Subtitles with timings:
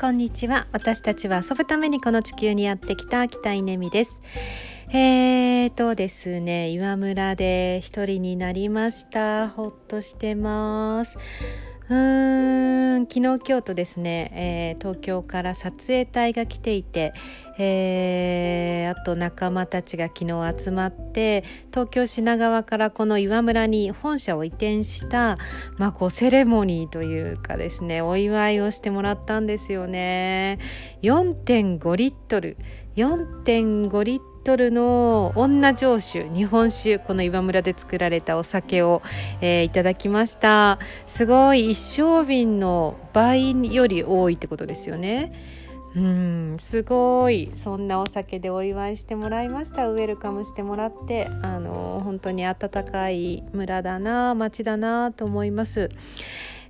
[0.00, 0.66] こんにちは。
[0.72, 4.18] 私たちは遊ぶためにこの地球にやってきた北稲美です。
[4.94, 9.50] えーとですね岩村で一人になりました。
[9.50, 11.18] ほっとしてます。
[11.90, 17.12] うーん昨日今日とですね、えー、東京から撮影隊が来ていて、
[17.58, 25.36] えー、あと仲間たちが昨日集まって東京品川からこの岩村に本社を移転した、
[25.78, 30.60] まあ、こうセレモニーというかですねお祝いをしてもらったんですよね。
[31.02, 32.56] 4.5リットル。
[32.94, 39.02] 4.5リットルの女上酒日本酒この岩村で作られたお酒を、
[39.40, 40.78] えー、いただきました。
[41.06, 45.32] すごい一升瓶の倍より多いってことですよね。
[45.94, 47.50] うんすごい。
[47.54, 49.88] そんなお酒でお祝いしてもらいました。
[49.90, 55.90] ウェルカムしてもらってあの本当に温かい村だな町だなと思います。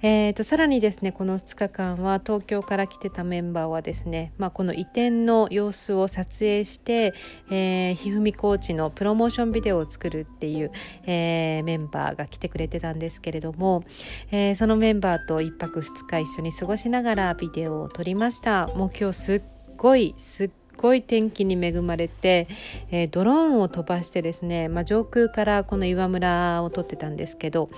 [0.00, 7.14] えーと、さらにですねこの2日間は東京から来てたメンバーはですね、まあ、この移転の様子を撮影して、
[7.50, 10.70] えー、ひふみコーチのプロモーションビデオを作るっていう、
[11.04, 13.82] えー、メンバーが来てくれてたんですけれども、
[14.30, 18.68] えー、そのメンバーと1泊2日一緒に過ごしながらビデオを撮りました。
[18.68, 19.42] もう今日すっ
[19.76, 22.46] ごいすっごい天気に恵まれて、
[22.90, 27.68] えー、ドローンを飛ばしてですね、まあ、上空からこの岩村を撮ってたんですけど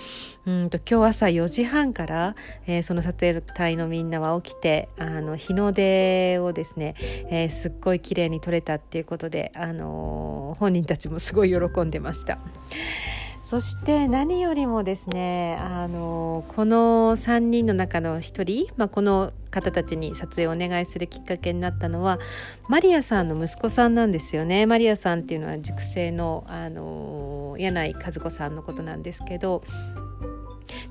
[0.47, 6.95] うんと今日朝4時半から、えー、その撮影隊のみんなは起きてあの日の出をですね、
[7.31, 12.39] えー、すっごい綺麗に撮れたっていうことで、あの本人たちもすごい喜んでました。
[13.43, 22.19] そして何よりもですねあのこの3人の中の1人、まあ、この方たちに撮影をお願いするきっかけになったのは
[22.69, 24.67] マリアさんの息子さんなんですよね。
[24.67, 29.63] マリアさんっていうのは塾生のあの柳井和子さんのことなんですけど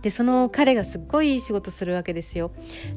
[0.02, 2.52] でその彼がすっごいいい仕事するわけですよ。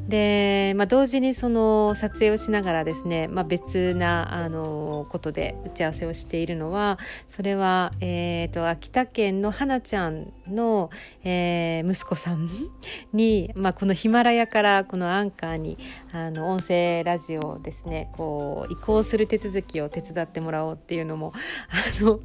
[0.09, 10.91] で、まあ、同時にその撮影をしながらですね、まあ、別なあのことで打ち合わせをしているのはそれは、えーと、秋田県の花ちゃんの、
[11.25, 12.49] えー、息子さん
[13.13, 15.79] に、まあ、このヒマラヤからこのアンカーに
[16.13, 21.33] あの音声ラジオをですねこう移行する手続きを手伝ってもらおうっていうのも
[21.71, 22.21] あの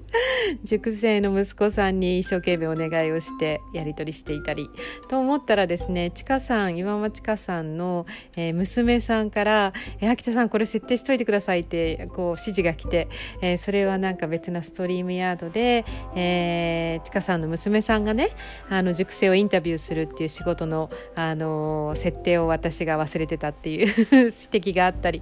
[0.63, 4.66] 塾生の息子さんに一生懸命お願いをしてやり取りしていたり
[5.09, 8.05] と思ったらですねちかさん岩間ちかさんの、
[8.35, 13.07] えー、娘さんから「え秋田さんこれ設定しといてください」ってこう指示が来て、
[13.41, 15.85] えー、それはなんか別なストリームヤードで、
[16.15, 18.29] えー、ちかさんの娘さんがね
[18.69, 25.21] あの塾生をインタビューするっていう仕事の、あの設定を私が忘れてたっていう 指摘があったり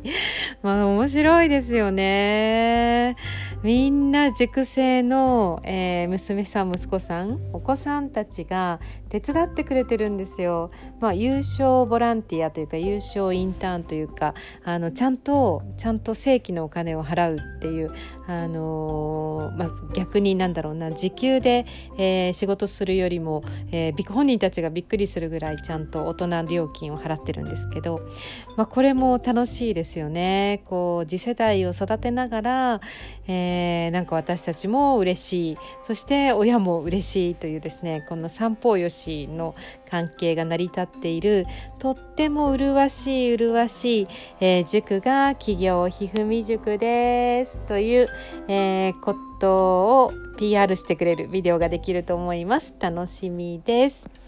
[0.62, 3.16] まあ面白いですよね。
[3.66, 10.70] みんな塾生の、えー、娘さん息子さんお子さんたちが手伝ってくれてるんですよ。
[11.00, 17.92] まあ、優勝ボランティアというか優勝インターンというかあのちゃんとちゃんと正規のお金を払うっていう、
[18.28, 21.66] あのー、まあ、逆になんだろうな時給で、
[21.98, 28.02] えー、仕事するよりも、えー、本人たちがびっくりするぐらいちゃんと大人料金を払ってるんですけど、
[28.58, 30.62] まあ、これも楽しいですよね。
[30.66, 32.81] こう次世代を育てながら、
[33.56, 39.56] えー、なんか私たちも嬉しいそして親も嬉しいというですねこの三方よしの
[39.90, 41.46] 関係が成り立っている
[41.80, 44.08] とっても麗しい麗しい、
[44.40, 48.10] えー、塾が企業ひふみ塾ですという、
[48.48, 54.26] えー、ことを PR してくれるビデオができると思います楽しみです。